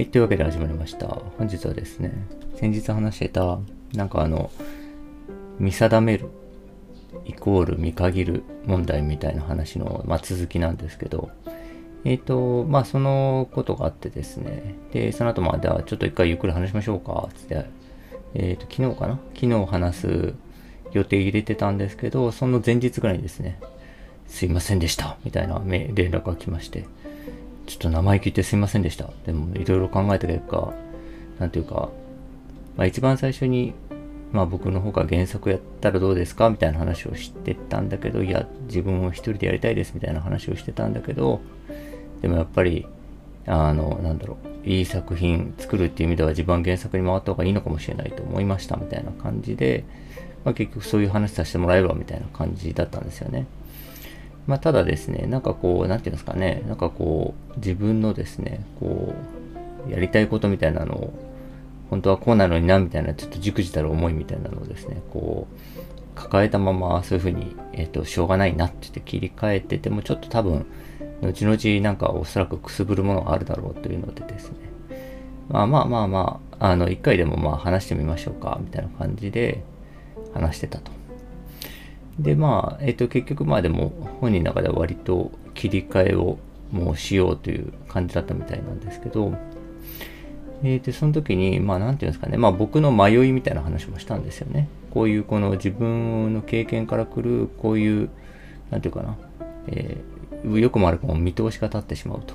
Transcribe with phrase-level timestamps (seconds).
[0.00, 1.08] はい、というわけで始まりました。
[1.36, 2.10] 本日はですね、
[2.56, 3.58] 先日話してた、
[3.92, 4.50] なんかあの、
[5.58, 6.30] 見定める
[7.26, 11.28] イコール見限る問題みたいな話の、まあ、続きなんですけど、
[12.04, 17.66] えっ、ー、と、まあそのことがあってですね、で、その後まあ、じゃあちょっと一回ゆっくり話しましょうか、つって、
[18.32, 19.18] えっ、ー、と、昨日かな？
[19.34, 20.34] 昨日話す
[20.92, 23.60] 予定入れてたんですけど、その前日ぐらいにですね、
[24.26, 26.86] すいませんでした、みたいな連絡が来まして、
[27.70, 29.08] ちょっと生意気言ってすいませんでした。
[29.26, 30.74] でも、いろいろ考えた結果、
[31.38, 31.90] なんていうか、
[32.76, 33.74] まあ一番最初に、
[34.32, 36.50] まあ僕の方が原作やったらどうですか？
[36.50, 41.40] みたいな話をしてたんだけど、いや、自分を一人でやりたいですみたいな話をしてたんだけど、
[42.22, 42.86] でもやっぱり、
[43.46, 49.84] あの、なんだろう、いい作品作るっていう意味では自分は原作に回った方がいいのかもしれないと思いましたみたいな感じで、
[50.44, 53.46] まあ、結局そういう話させてもらえばみたいな感じだったんですよね。
[54.50, 59.14] まあ、ただですね、なんかこう、なんていうんですかね、なんかこう、自分のですね、こ
[59.86, 61.12] う、やりたいことみたいなのを、
[61.88, 70.66] 本当はこうなのにな、みたいな、ちょっとじくじたる思いみたいなのをですね、こう、抱えたまま、そういうふうに、えっ、ー、と、しょうがないなって言って切り替えてても、ちょっと多分、
[71.22, 74.56] 後々なんかおそらくくすぶるものがあるだろうというのでですね、
[75.48, 79.62] まあまあまあまあ、あの、一回でもまあ話してみましょうか、みたいな感じで
[80.34, 80.99] 話してたと。
[82.18, 86.38] で、まあ、えっ、と、結局まあでも本人の中では割と切り替えを
[86.72, 89.34] もうしようという感じだったみたいなんですけど、
[90.62, 94.68] えー、で、その時に、まあなんていうんですかね、まあ僕の迷いみたいな話もしたんですよね。
[94.90, 98.10] こういうこの自分の経験から来る、こういう、
[98.70, 99.16] なんていうかな、
[99.68, 102.34] えー、よくも悪くも見通しが立ってしまうと。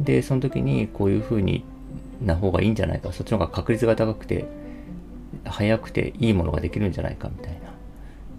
[0.00, 1.64] で、その時にこういう風に
[2.24, 4.46] な方がいいんじゃないか、そっちの方が確率が高くて、
[5.44, 7.67] 早くていいものができるんじゃないかみたいな。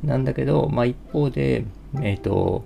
[0.04, 1.66] なんだけど、まあ一方で、
[2.02, 2.64] えっ、ー、と、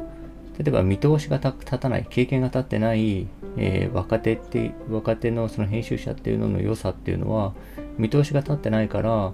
[0.60, 7.54] 例えば見通しが立たない、経験が立ってない、えー、若手って、若手のその編集者っていうのの良さっていうのは、
[7.98, 9.32] 見通しが立ってないから、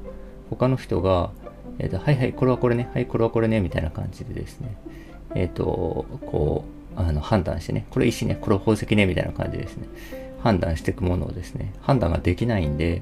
[0.50, 1.32] 他の人が、
[1.78, 4.78] えっ、ー、と、はいはい、これはこれね、はい、これはこれね、みたいな感じでですね、
[5.36, 6.64] えっ、と、こ
[6.96, 9.88] う、あの、判断してね、これ石ね、これ宝石ね、みたいな感じですね、
[10.42, 13.02] 判断していくものをですね、判断ができないんで、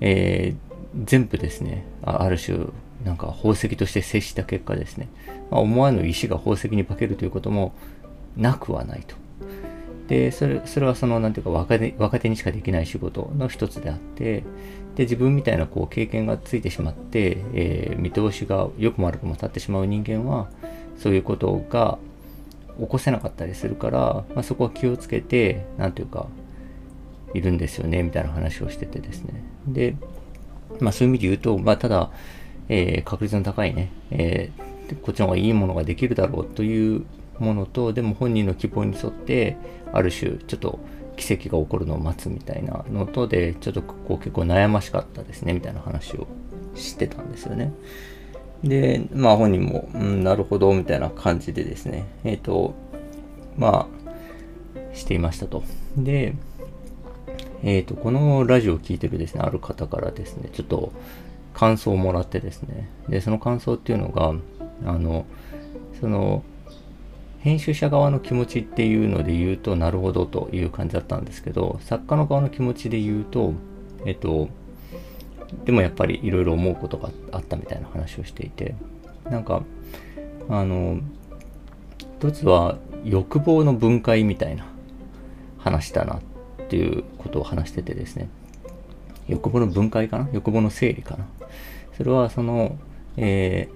[0.00, 2.66] えー、全部ですね、ある種、
[3.04, 5.08] なんか宝石として接した結果ですね、
[5.50, 7.72] まあ、思わぬ石が宝石に化けるということも
[8.36, 9.16] なくはないと。
[10.08, 14.42] で、それそれはその、なんていうか若手、若手にしかできない仕事の一つであって、
[14.96, 20.50] で、自分みたいなこう経験がついてしまって、えー、見通しが良くも悪くも立ってしまう人間は、
[20.98, 21.98] そういうことが
[22.78, 26.26] 起こせなかったりするから、まあ、そこは気をつけて、なんていうか、
[27.32, 29.42] いるんですよね、みたいな話をしててですね。
[29.68, 29.94] で、
[30.80, 32.10] まあそういう意味で言うと、まあただ、
[32.72, 37.04] えー、確率の高いね、えー、こっちの方がいいものができるだろうという
[37.40, 39.56] ものと、でも本人の希望に沿って、
[39.92, 40.78] ある種、ちょっと
[41.16, 46.28] 奇跡が起こるのを待つみたいなのとで、ちょっとこう結構悩ましかったですね、みたいな話を
[46.76, 47.72] してたんですよね。
[48.62, 52.74] で、まあ本人も、うん、なるほど、みたいな感じでですね、えっ、ー、と、
[53.56, 55.64] まあ、していましたと。
[55.96, 56.34] で、
[57.64, 60.92] えっ、ー、と、このラジオを聴いてるですね、ある方からですね、ちょっと、
[61.54, 62.88] 感想をもらってですね。
[63.08, 64.34] で、その感想っていうのが、
[64.84, 65.26] あの、
[66.00, 66.42] その、
[67.40, 73.54] 編集者側の気持ちっていうので言うと、なるほどという感じだったんですけど、作家の側の気持ちで言うと、
[74.04, 74.48] えっと、
[75.64, 78.74] でもやっぱりいろいろ思うことがあったみたいな話をしていて、
[79.30, 79.62] なんか、
[80.48, 81.00] あの、
[82.18, 84.66] 一つは欲望の分解みたいな
[85.58, 86.20] 話だなっ
[86.68, 88.28] ていうことを話しててですね。
[89.30, 90.28] 欲望の分解かな？
[90.32, 91.26] 欲望の整理かな？
[91.96, 92.76] それはその、
[93.16, 93.68] え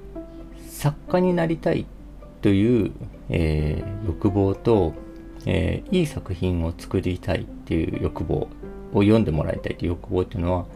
[0.57, 1.87] ー、作家になりたい
[2.43, 2.93] という、
[3.29, 4.93] えー、欲望と、
[5.47, 8.49] えー、いい作品を作りたいっていう欲望
[8.93, 10.67] を読んでもらいたいという欲望っていうのは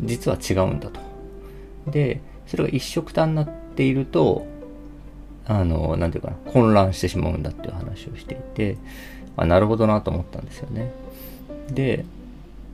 [0.00, 1.00] 実は違うんだと。
[1.90, 4.46] で、それが一色単になっていると、
[5.46, 8.76] あの、なんていうかな、混乱してしまうんだっていう話をしていて、
[9.36, 10.92] あ、なるほどなと思ったんですよね。
[11.72, 12.04] で、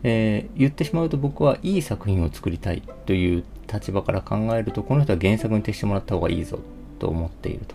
[0.08, 6.60] えー、言ってしまうと僕はいい作品を作りたいという立場から考えると、この人は原作に徹してもらった方がいいぞ
[7.00, 7.74] と思っていると。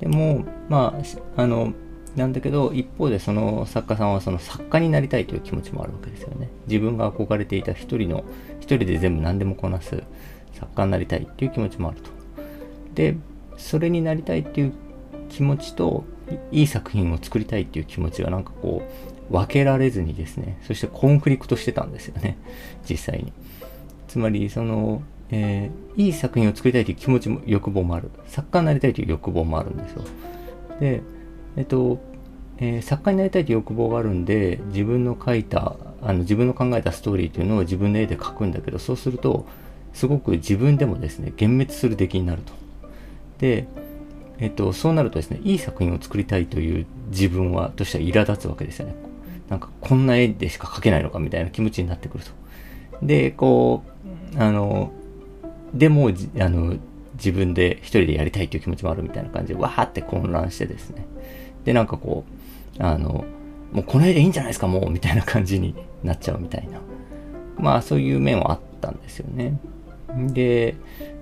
[0.00, 0.94] でも、ま
[1.36, 1.72] あ、あの、
[2.16, 6.50] なんだけど、一方でその作家さんはその作家になりたいという気持ちもあるわけですよね。
[6.66, 8.24] 自分が憧れていた一人の、
[8.60, 10.02] 一人で全部何でもこなす
[10.52, 12.10] 作家になりたいっていう気持ちもあると。
[12.94, 13.16] で、
[13.56, 14.72] それになりたいっていう
[15.30, 16.04] 気持ちと、
[16.52, 22.36] いい作品を作りたいっていう気持ちがなんかこう、分けられずにですね、そしてコンフリクトしてたんですよね、
[22.88, 23.32] 実際に。
[24.08, 28.10] つまり、その、えー、いい作品を作りたいという気持ちも、欲望もある。
[28.26, 30.04] 作家になりたいという欲望もあるんですよ。
[30.80, 31.02] で、
[31.56, 31.98] えっと、
[32.58, 39.46] えー、作家になりたいという欲望があるんで自分の書いたあの自分の考えたストーリーというのを自分の絵で描くんだけどそうすると
[39.92, 42.52] すごく自分でもですね幻滅する出来になると。
[43.38, 43.68] で、
[44.38, 49.07] えっと、そうなるとですねいい作品を作りたいという自分はとしては苛立つわけですよね。
[49.48, 52.30] なんかこんな絵でしか描けないのかみたいな気持ちになってくると。
[53.02, 53.82] でこ
[54.34, 54.92] うあの
[55.72, 56.10] でも
[56.40, 56.76] あの
[57.14, 61.06] 自分で一人でやりたいという気持ちもあるみたいな感じでわーって混乱してですね。
[61.64, 62.24] でなんかこ
[62.78, 63.24] うあの
[63.72, 66.80] もうこの絵でいいんじゃないですかもうみたいな感じになっちゃうみたいな。
[67.58, 69.58] まあそういう面はあったんですよね。
[70.32, 70.76] で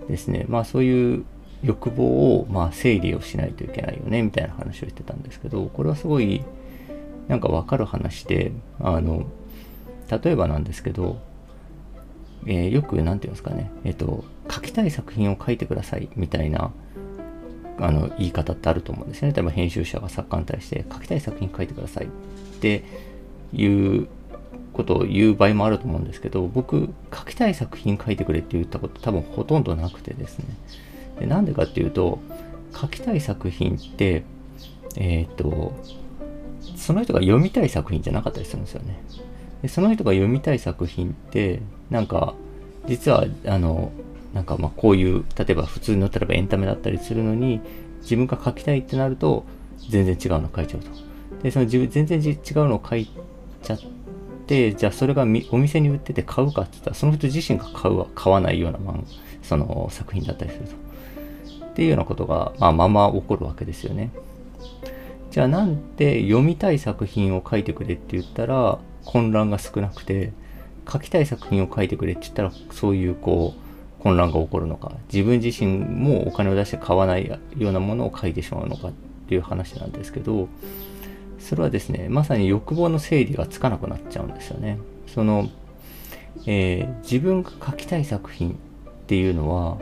[0.09, 1.25] ですねまあそういう
[1.63, 6.45] 欲望をまあ整理をしないといけないよねみたいな話をしてたんですけどこれはすごい
[7.29, 9.27] なんかわかる話であの
[10.11, 11.21] 例えばなんですけど
[12.47, 16.71] えー、よく、なんていうんですかね、えっ、ー、と、書きたい作品を書いてくださいみたいな、
[17.79, 19.35] あの、言い方ってあると思うんですよね。
[19.35, 22.09] 例えば編集者が作家に対して、書きたい作品書いてくださいっ
[22.61, 22.85] て
[23.53, 24.07] いう
[24.73, 30.45] ことを言う場合もあると思うんですけど、僕、書きたい作品書いてくれって言ったこと多分ほとんどなくてですね。
[31.19, 32.21] でなんでかっていうと、
[32.81, 34.23] 書きたい作品って、
[34.97, 35.73] えっ、ー、と、
[36.77, 39.03] その人が読みたい作品じゃなかったりするんですよね。
[39.63, 42.35] でその人が読みたい作品ってなんか
[42.87, 43.91] 実はあの
[44.35, 47.61] なんかまあこういう例えば普通の例えばエンタメだったりするのに
[48.03, 49.45] 自分が書きたいってなると
[49.89, 50.91] 全然違うの書いちゃうと。
[51.43, 52.37] でその自分全然違う
[52.69, 53.11] のを書い
[53.63, 53.79] ちゃっ
[54.47, 59.05] てじゃあそれがお店に売ってて買うかって言ったらその人自身が買うは買わないような漫
[59.43, 60.87] その作品だったりすると。
[61.67, 64.11] っていうようなことが、まあ、まま起こるわけですよね。
[65.37, 70.33] じゃあなんで読みたい作品を書いてくれって言ったら混乱が少なくて
[70.91, 74.93] 書きたい作品を書いてくれって言ったらそういうこう混乱が起こるのか。
[75.13, 77.39] 自分自身もお金を出して買わないよ
[77.69, 78.93] うなものを書いてしまうのかっ
[79.29, 80.49] ていう話なんですけど
[81.39, 84.79] それはですねまさに欲望の整理がつかなくなっちゃうんですよね。
[85.07, 85.51] その、
[86.47, 88.55] えー、自分が書きたい作品っ
[89.07, 89.77] ていうのは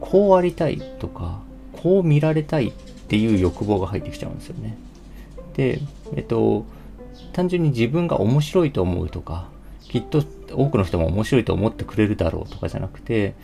[0.00, 1.40] こうありたいとか
[1.72, 2.72] こう見られたいっ
[3.04, 4.76] っていう欲望が入ってきちゃうんですよね
[5.54, 5.80] で
[6.16, 6.64] えっと
[7.32, 9.48] 単純に自分が面白いと思うとか、
[9.80, 10.22] きっと
[10.52, 13.34] 多くの人も面白いと思ってくれるだろうとかじゃなくて、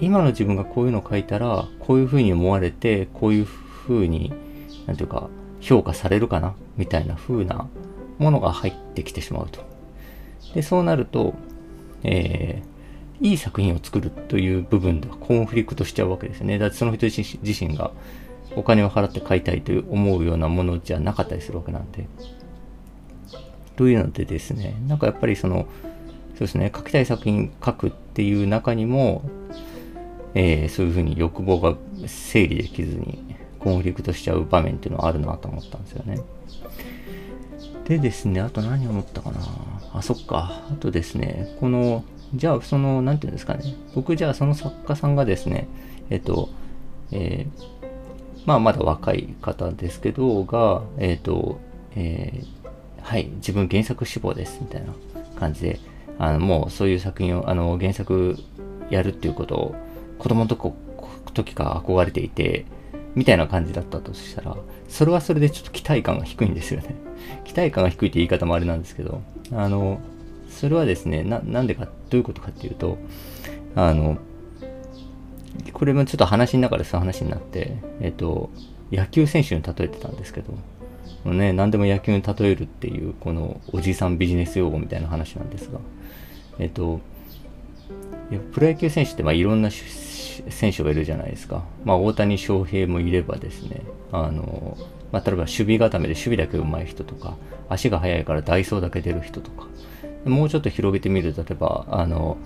[0.00, 4.32] 今の自分がこういうのを書いたら、こういうふうに思われて、こういうふうに、
[4.86, 5.28] なんていうか、
[5.60, 7.68] 評価されるかなみたいな風な
[8.18, 9.60] ものが入ってきてしまうと。
[10.54, 11.34] で、そうなると、
[12.02, 16.58] えー、いい作品を作るという部分ではコンフリクトしちゃうわけですね。
[16.58, 17.92] だってその人自身が
[18.56, 22.06] お金を払って買いたいと思うようなものじゃなかったりするわけなんで。
[23.76, 25.66] というのでですね、なんかやっぱりその、
[26.32, 29.22] そうですね、書きたい作品書くっていう中にも、
[30.34, 31.76] えー、そういうふうに欲望が
[32.06, 36.20] 整理できずにコンフリクトしちゃう場面っていうのはあるなと思ったんですよね。
[37.84, 39.40] でですね、あと何を思ったかな。
[39.92, 40.62] あ、そっか。
[40.70, 43.74] あとですね、この、じゃあその、なんていうんですかね。
[43.94, 45.68] 僕じゃあその作家さんがですね、
[46.10, 46.48] えっと、
[47.10, 47.71] えー、
[48.46, 51.60] まあまだ若い方ですけど、が、えっと、
[51.94, 54.94] えー、はい、自分原作志望です、みたいな
[55.38, 55.80] 感じで、
[56.18, 58.36] あの、もうそういう作品を、あの、原作
[58.90, 59.74] やるっていうことを、
[60.18, 60.74] 子供の
[61.32, 62.64] 時から憧れていて、
[63.14, 64.56] みたいな感じだったとしたら、
[64.88, 66.94] それはそれでちょっと期待感が低いんですよね。
[67.44, 69.20] 期待感が低いって言い方もあれなんですけど、
[69.52, 70.00] あの、
[70.48, 72.98] それはですね、な、なんでか、どういうことかっていうと、
[73.74, 74.18] あの、
[75.72, 78.50] これもちょっと話の中でそういう話になって、えっと、
[78.90, 80.52] 野球選手に例えてたんですけど、
[81.24, 85.78] もうね、何でも野球に例えるっていう、このおじさんビジネス用語みたいな話なんですが、
[86.58, 87.00] えっと、
[88.52, 91.64] プロ野球選手ってまあいろんな選手がいるじゃないですか。
[91.84, 94.76] まあ大谷翔平もいればですね、あの、
[95.12, 97.36] まあ例えば守備固めで守備だけ上手い人とか、
[97.68, 99.66] 足が速いからダイソーだけ出る人とか、
[100.24, 102.36] もうちょっと広げてみると、例えば、あの、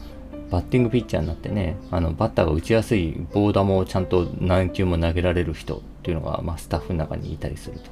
[0.50, 7.90] バッティングピッチャーになってね、あの、バッターが打ちやすいボーダーもちゃんと何球も投げられる人っていうのが、まあ、スタッフの中にいたりすると。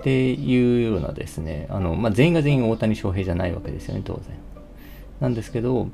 [0.00, 4.22] っていうようなですね、あの、まあ、全員が全員大谷翔平じゃないわけですよね、当然。
[5.20, 5.88] なんですけど、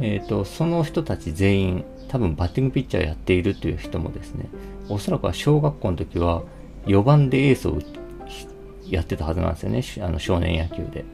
[0.00, 4.46] えっ、ー、と、その人たち全員、多分バッティングピッチャーやっているという人もですね、
[4.88, 6.42] おそらくは小学校の時は
[6.86, 7.78] 4番でエースを
[8.88, 11.04] やってたはずなんですよね、あの少年野球で。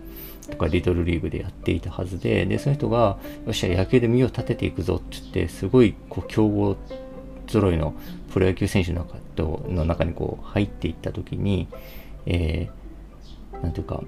[0.50, 6.76] とかリトルリーグでやっていたはずで、で、その人が、よっしゃ、野球で身を立てていくぞって言って、すごい、こう、競合
[7.48, 7.94] 揃いの
[8.32, 11.68] プロ野球選手の中との中にこう入っていった時に、
[12.26, 14.02] えー、なんていうか、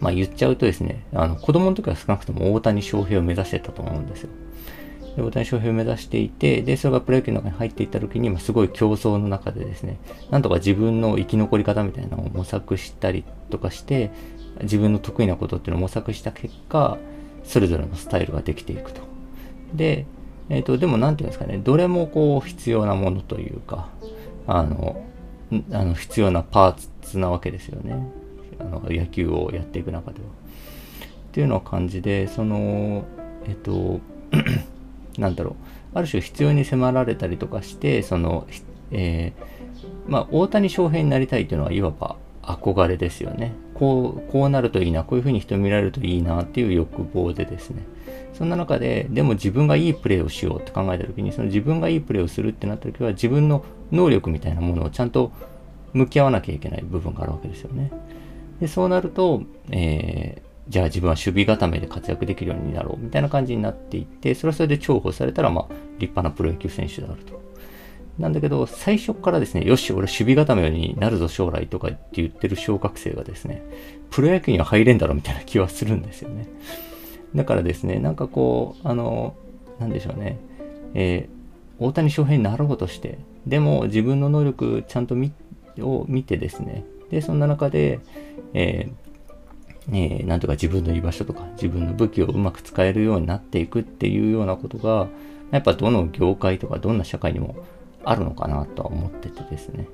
[0.00, 4.30] まあ言っちゃうとですね、あの子供の時は少なくとも大谷翔平を目指してたと思うんですよ。
[5.16, 9.98] で大谷翔平を目指していて、で、それがプロ野球の中に入っていった時に、まあ、すごい競争の中でですね、
[10.30, 14.10] なんとか自分の生き残り方みたいなのを模索したりとかして、
[14.62, 16.98] 自分の得意なことっていうのを模索した結果、
[17.44, 19.00] それぞれのスタイルができていくと。
[19.74, 20.06] で、
[20.48, 23.88] えっ、ー、と、でも何て言うんですかね、どれもこう必要なものというか、
[24.46, 25.04] あの、
[25.72, 27.94] あの必要なパーツなわけですよね。
[28.58, 30.26] あの野球をやっていく中では。
[30.26, 33.04] っていうような感じで、その、
[33.46, 34.00] えっ、ー、と、
[35.18, 35.54] なんだろう、
[35.94, 38.46] ある種必要に迫られたりとかして、その、
[38.90, 43.52] えー、まあ、大谷翔平になりたいというのは、いわば憧れですよね。
[43.74, 47.82] こう、こうなるといいな、こういうふうに人見られるといいなっていう欲望でですね。
[48.34, 55.32] そんな中で、でも自分がいいプレーをしようって考えた時に、その自分がいいプレーをするってなった時は、自分の能力みたいなものをちゃんと
[55.92, 57.90] 向き合わなきゃいけない部分があるわけですよね。
[58.60, 67.42] で、そうなると、えー、じゃあ自分は守備固めで活躍できるようになろうみたいな感じになっていって、それはそれで重宝されたら、まあ、立派なプロ野球選手であると。
[68.18, 73.62] なんだけど、最初からですね、よし、俺守備固めになるぞ将来とかって言ってる小学生がですね、
[74.10, 76.46] プロ野球には入れんだろうみたいな気はするんですよね。
[77.34, 79.34] だからですね、なんかこう、あの、
[79.80, 80.38] なんでしょうね、
[80.94, 85.32] えー、大谷翔平になろうとして、でも自分の能力ちゃんと見
[85.80, 88.00] を見てですね、で、そんな中で、
[88.54, 89.01] えー
[89.90, 95.08] えー、なんとか自分の居場所とか自分の武器をうまく使えるようになっていくっていうようなことが、
[95.50, 97.56] やっぱどの業界とかどんな社会にも
[98.04, 99.88] あるのかなとは思っててですね。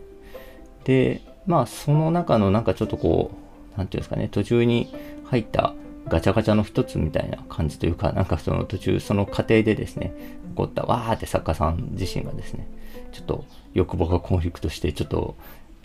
[0.85, 3.30] で、まあその中のなんかちょっとこ
[3.75, 4.92] う、なんていうんですかね、途中に
[5.25, 5.75] 入った
[6.09, 10.12] ガチャガチャの一つみたいな感じというか、なんかその途中、その過程でですね、
[10.50, 12.66] 起こったわーって作家さん自身がですね、
[13.12, 15.37] ちょっと欲望がコンフリクトして、ちょっと、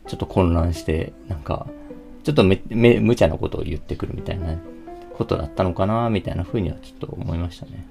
[0.08, 1.68] ちょっと混乱して、なんか、
[2.24, 4.58] ちょっとめ、め、無茶なことを言ってくるみたいな
[5.18, 7.86] ことだったのかな、みたいな風にはちょっと思いましたね。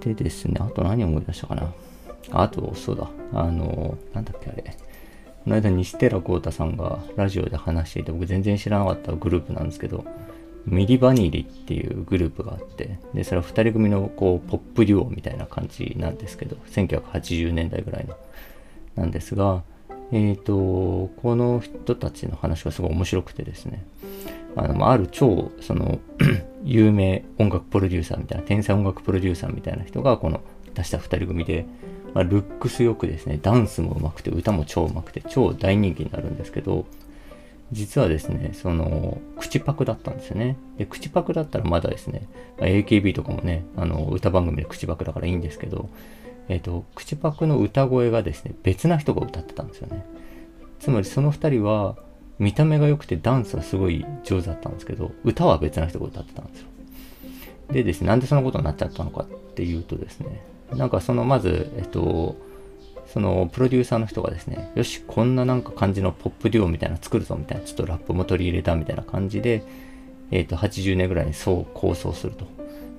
[0.00, 1.72] でですね、あと何思い出したかな。
[2.30, 4.62] あと、そうだ、あの、なんだっけあれ。
[4.62, 10.04] この間、西寺豪太さんがラジオで話していて、僕全然知らなかったグループなんですけど、
[10.66, 18.16] ミリバニリっていうグループがあって、で、それは二人組のこう、ポップデュオみたいな感じなんですけど、1980年代ぐらいの、
[18.96, 19.62] なんですが、
[20.12, 23.84] えっ、ー、と、この人たちの話がすごい面白くてですね、
[24.56, 25.98] あの、ある超、その
[26.64, 30.40] 有名音楽プロデューサーみたいな、天才音楽プロデューサーみたいな人が、この
[30.74, 31.66] 出した二人組で、
[32.14, 36.86] まあ、ルックスよくですね、ダンスも上手くて、歌も超上手くて、超大人気になるんですけど、
[37.72, 40.56] 実はですね、その、口パクだったんですよね。
[40.78, 45.90] で、口パクだったらまだですね、AKB とかもね、あの、歌番組で口パクだからいいんですけど、
[46.48, 50.04] えっ、と、口パクの歌声がですね、別な人が歌ってたんですよね。
[50.78, 51.96] つまりその二人は、
[52.38, 56.66] 見た目が良くてダンスはすごい上手だったんですけど、歌は別な人が歌ってたんですよ。
[57.72, 62.36] でですね、なんでそのことになっちゃったのかっていうとですね、なんかそのまず、えっと、
[63.06, 69.64] そのプロデューサーの人がですね、よし、こんななんか感じのポップデュオみたいな作るぞみたいな、ちょっとラップも取り入れたみたいな感じで、
[70.30, 72.46] えっ、と、80年ぐらいにそう構想すると。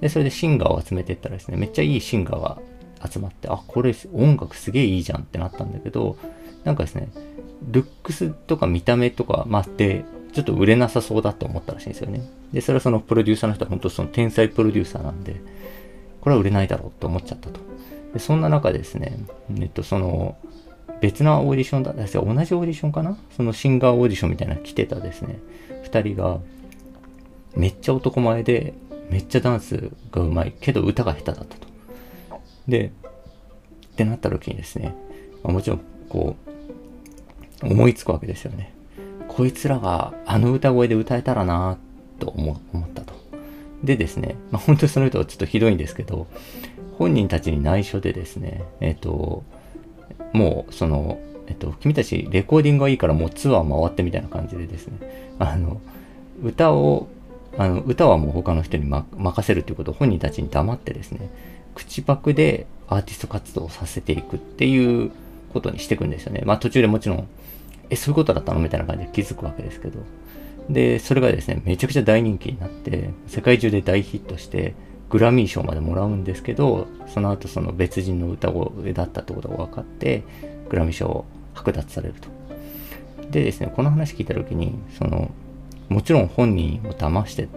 [0.01, 2.57] で、それでシンガーを集めていったらですね、めっちゃいいシンガーが
[3.11, 6.17] 集まって、あ、これ音楽すげえいいじゃんってなったんだけど、
[6.63, 7.09] なんかですね、
[7.71, 12.21] ルックスとか見た目とか、まあ、で、ちょっと売れなさそうだと思ったらしいんですよね。
[12.53, 15.41] で、それはそのプロデューサーの人は本当その天才プロデューサーなんで、
[16.21, 17.59] これは売れないだろうと思っちゃったと。
[18.13, 19.17] でそんな中ですね、
[19.59, 20.37] えっと、その、
[21.01, 23.17] 別なオーディションだ、同じオーディションかな？
[23.35, 25.39] そのシンガーオーディションみたいな来てたですね、
[25.83, 26.39] 二人が、
[27.55, 28.73] めっちゃ男前で、
[29.09, 31.66] めっちゃダンスがうまいけど歌が下手だったと。
[32.67, 32.91] で、
[33.93, 34.93] ってなった時にですね、
[35.43, 36.35] まあ、もちろん、こ
[37.63, 38.73] う、思いつくわけですよね。
[39.27, 41.77] こいつらがあの歌声で歌えたらな
[42.19, 43.13] と思ったと。
[43.83, 46.27] でですね、まあ、本当にその人はちょっとひどいんですけど、
[46.97, 49.43] 本人たちに内緒でですね、えっ、ー、と、
[50.33, 55.79] もう、その、えっ、ー、と、君たちレコーディングがいいからもうツアー回ってみたいな感じでですね、あの、
[56.43, 57.07] 歌を、
[57.57, 61.29] あの、歌はもう他の人に、ま、任せるということを本人たちに黙ってですね、
[61.77, 65.11] 口パクでアーティスト活動をさせていくっていう
[65.53, 66.41] ことにしていくんですよね。
[66.43, 67.27] まあ途中でもちろん、
[67.91, 68.59] え、そういうことだったの？
[68.59, 69.99] みたいな感じで気づくわけですけど。
[70.69, 74.73] で、それがですね、めちゃくちゃ大人気になって、世界中で大ヒットして、
[75.09, 80.23] グラミー賞までもらうんですけど、その後その別人の歌声だったってことが分かって、
[80.69, 82.27] グラミー賞を剥奪されると。
[83.29, 85.31] でですね、この話聞いた時に、その、
[85.89, 87.47] もちろん本人を騙して、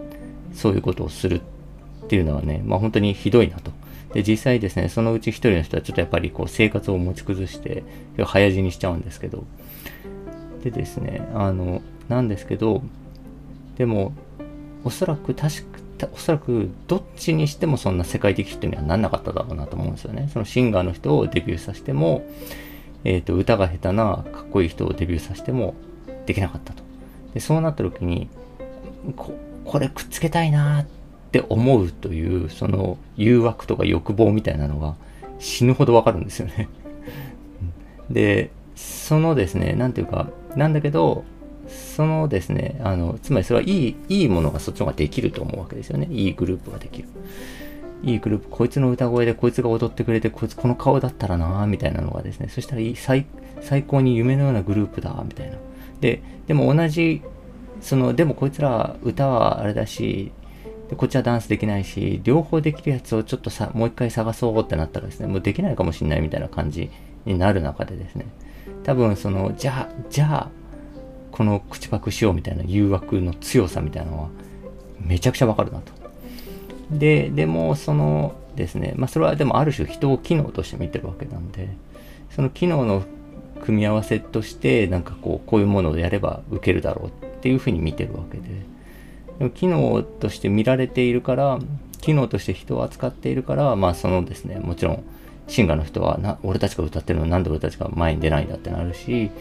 [0.53, 3.71] そういうことをするっていうのはね、まあ本当にひどいなと。
[4.13, 7.83] で、実際ですね、そのうち一人の人はちょっとやっぱりこう生活を持ち崩して、
[8.25, 9.45] 早死にしちゃうんですけど、
[10.63, 12.83] でですね、あの、なんですけど、
[13.77, 14.13] でも、
[14.83, 15.81] おそらく確か
[16.13, 20.29] おそらくどっちにしてもそんな世界的ヒットにはなんなかっただろうなと思うんですよね。
[20.33, 22.25] そのシンガーの人をデビューさせても、
[23.03, 25.75] えっ、ー、と、歌が下手なかっこいい人をデビューさせても
[26.25, 26.83] できなかったと。
[27.33, 28.29] で、そうなった時に、
[29.15, 29.33] こ
[29.65, 31.00] これくっつけたいなって
[31.31, 34.95] って思うという、その誘惑とか欲望みたいなのが
[35.39, 36.67] 死ぬほどわかるんですよね。
[38.11, 41.23] で、そのですね、なんていうか、なんだけど、
[41.69, 46.09] そのですね、あの、つまりそれはいい、いいものがそっちの方ができると思うわけですよね。
[46.11, 47.07] いいグループができる。
[48.03, 53.25] いいグループ、こいつの歌声でこいつが踊ってくれて、こいつこの顔だったらなみたいなのがですね、そしたらいい最
[53.61, 55.57] 最高に夢のようなグループだみたいな。
[56.01, 57.21] で、でも同じ、
[57.79, 60.31] その、でもこいつら歌はあれだし、
[60.91, 66.91] でこっちはダンスできないし、両方できるやつをちょっとさ、もう一回探そうってなったらですね、もうできないかもしんないみたいな感じ
[67.25, 68.25] になる中でですね、
[68.83, 70.49] 多分その、じゃあ、じゃあ、
[71.31, 74.29] この口パクしようみたいな誘惑の強さみたいなのは、
[74.99, 75.93] めちゃくちゃわかるなと。
[76.91, 81.69] で、でも、そのですね、まあそれはでもある種人を機能として見てるわけなんで、
[82.31, 83.03] その機能の
[83.63, 88.43] 組み合わせとして、なんかこう、こういうものをやれば受けるだろうっていうふうに見てるわけで、
[89.41, 91.57] でも機能として見られているから、
[91.99, 95.03] 機能として人を扱っているから、まあそのですね、もちろん、
[95.47, 99.31] シンガーの人はな、俺たちが歌ってるのなんで俺たちが前に出ないんだってなるし、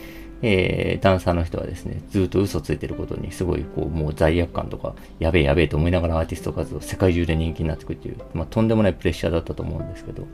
[0.41, 10.27] えー、ダンサーの人はですね、ずっと嘘ついてることにすごいこう、もう罪悪感とか、やべえやべえと思いながらアーティスト活動、世界中で人気になっていくっていう、まあ、とんでもないプレッシャーだったと思うんですけど、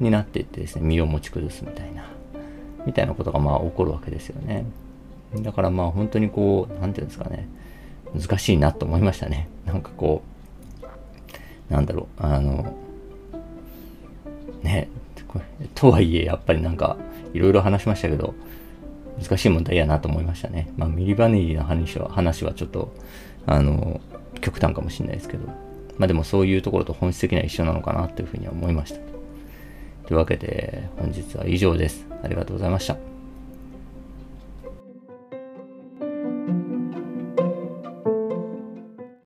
[0.00, 2.06] になっていってですね、身を持ち崩すみたいな、
[2.86, 4.64] みたいなことがまあ起こるわけですよね。
[5.42, 7.46] だからまあ本当にこう、なんていうんですかね、
[8.14, 9.48] 難しいなと思いましたね。
[9.66, 10.22] なんかこ
[11.70, 12.74] う、なんだろう、あの、
[14.62, 14.88] ね、
[15.74, 16.96] とはいえやっぱりなんか、
[17.34, 18.34] いろいろ話しましたけど、
[19.22, 20.72] 難しい問題やなと思いましたね。
[20.76, 22.94] まあ、ミリバネリの話は、話はちょっと、
[23.46, 24.00] あの、
[24.40, 25.46] 極端かもしれないですけど、
[25.98, 29.00] まあでもそういうところと本質的には一緒なのかなというふうには思いました。
[30.06, 32.06] というわけで、本日は以上です。
[32.22, 33.07] ありがとうございました。